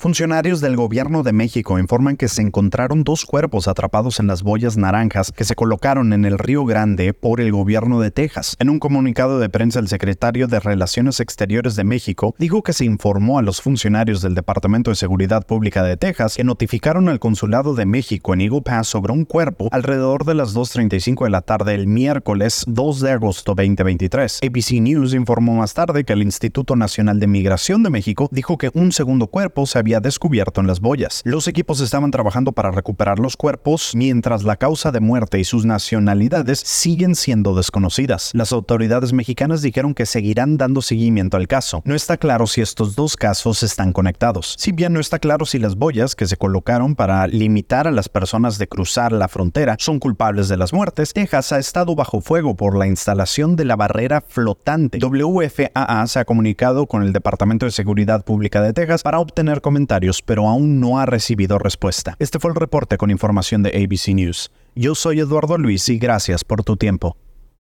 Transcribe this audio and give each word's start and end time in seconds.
Funcionarios 0.00 0.62
del 0.62 0.76
gobierno 0.76 1.22
de 1.22 1.34
México 1.34 1.78
informan 1.78 2.16
que 2.16 2.28
se 2.28 2.40
encontraron 2.40 3.04
dos 3.04 3.26
cuerpos 3.26 3.68
atrapados 3.68 4.18
en 4.18 4.28
las 4.28 4.42
boyas 4.42 4.78
naranjas 4.78 5.30
que 5.30 5.44
se 5.44 5.54
colocaron 5.54 6.14
en 6.14 6.24
el 6.24 6.38
Río 6.38 6.64
Grande 6.64 7.12
por 7.12 7.38
el 7.38 7.52
gobierno 7.52 8.00
de 8.00 8.10
Texas. 8.10 8.56
En 8.60 8.70
un 8.70 8.78
comunicado 8.78 9.38
de 9.38 9.50
prensa, 9.50 9.78
el 9.78 9.88
secretario 9.88 10.46
de 10.46 10.58
Relaciones 10.58 11.20
Exteriores 11.20 11.76
de 11.76 11.84
México 11.84 12.34
dijo 12.38 12.62
que 12.62 12.72
se 12.72 12.86
informó 12.86 13.38
a 13.38 13.42
los 13.42 13.60
funcionarios 13.60 14.22
del 14.22 14.34
Departamento 14.34 14.90
de 14.90 14.94
Seguridad 14.94 15.46
Pública 15.46 15.82
de 15.82 15.98
Texas 15.98 16.36
que 16.36 16.44
notificaron 16.44 17.10
al 17.10 17.20
Consulado 17.20 17.74
de 17.74 17.84
México 17.84 18.32
en 18.32 18.40
Eagle 18.40 18.62
Pass 18.62 18.86
sobre 18.86 19.12
un 19.12 19.26
cuerpo 19.26 19.68
alrededor 19.70 20.24
de 20.24 20.32
las 20.32 20.54
2.35 20.54 21.24
de 21.24 21.30
la 21.30 21.42
tarde 21.42 21.74
el 21.74 21.86
miércoles 21.86 22.64
2 22.66 23.00
de 23.00 23.10
agosto 23.10 23.54
2023. 23.54 24.40
ABC 24.44 24.80
News 24.80 25.12
informó 25.12 25.56
más 25.56 25.74
tarde 25.74 26.04
que 26.04 26.14
el 26.14 26.22
Instituto 26.22 26.74
Nacional 26.74 27.20
de 27.20 27.26
Migración 27.26 27.82
de 27.82 27.90
México 27.90 28.30
dijo 28.32 28.56
que 28.56 28.70
un 28.72 28.92
segundo 28.92 29.26
cuerpo 29.26 29.66
se 29.66 29.78
había 29.78 29.89
descubierto 29.98 30.60
en 30.60 30.68
las 30.68 30.78
boyas. 30.78 31.22
Los 31.24 31.48
equipos 31.48 31.80
estaban 31.80 32.12
trabajando 32.12 32.52
para 32.52 32.70
recuperar 32.70 33.18
los 33.18 33.36
cuerpos, 33.36 33.92
mientras 33.96 34.44
la 34.44 34.54
causa 34.54 34.92
de 34.92 35.00
muerte 35.00 35.40
y 35.40 35.44
sus 35.44 35.64
nacionalidades 35.64 36.60
siguen 36.60 37.16
siendo 37.16 37.56
desconocidas. 37.56 38.30
Las 38.34 38.52
autoridades 38.52 39.12
mexicanas 39.12 39.62
dijeron 39.62 39.94
que 39.94 40.06
seguirán 40.06 40.56
dando 40.56 40.82
seguimiento 40.82 41.36
al 41.36 41.48
caso. 41.48 41.82
No 41.84 41.96
está 41.96 42.16
claro 42.16 42.46
si 42.46 42.60
estos 42.60 42.94
dos 42.94 43.16
casos 43.16 43.62
están 43.64 43.92
conectados. 43.92 44.54
Si 44.58 44.70
bien 44.70 44.92
no 44.92 45.00
está 45.00 45.18
claro 45.18 45.46
si 45.46 45.58
las 45.58 45.74
boyas 45.74 46.14
que 46.14 46.26
se 46.26 46.36
colocaron 46.36 46.94
para 46.94 47.26
limitar 47.26 47.88
a 47.88 47.90
las 47.90 48.08
personas 48.08 48.58
de 48.58 48.68
cruzar 48.68 49.12
la 49.12 49.28
frontera 49.28 49.76
son 49.78 49.98
culpables 49.98 50.48
de 50.48 50.56
las 50.56 50.72
muertes, 50.72 51.12
Texas 51.12 51.52
ha 51.52 51.58
estado 51.58 51.94
bajo 51.94 52.20
fuego 52.20 52.54
por 52.56 52.76
la 52.76 52.86
instalación 52.86 53.56
de 53.56 53.64
la 53.64 53.76
barrera 53.76 54.20
flotante. 54.20 54.98
WFAA 54.98 56.06
se 56.06 56.18
ha 56.18 56.24
comunicado 56.24 56.86
con 56.86 57.02
el 57.02 57.12
Departamento 57.12 57.66
de 57.66 57.72
Seguridad 57.72 58.24
Pública 58.24 58.60
de 58.60 58.72
Texas 58.72 59.02
para 59.02 59.20
obtener 59.20 59.60
comentarios 59.80 60.20
pero 60.20 60.46
aún 60.46 60.78
no 60.78 60.98
ha 60.98 61.06
recibido 61.06 61.58
respuesta. 61.58 62.14
Este 62.18 62.38
fue 62.38 62.50
el 62.50 62.56
reporte 62.56 62.98
con 62.98 63.10
información 63.10 63.62
de 63.62 63.70
ABC 63.70 64.14
News. 64.14 64.50
Yo 64.74 64.94
soy 64.94 65.20
Eduardo 65.20 65.56
Luis 65.56 65.88
y 65.88 65.98
gracias 65.98 66.44
por 66.44 66.62
tu 66.62 66.76
tiempo. 66.76 67.16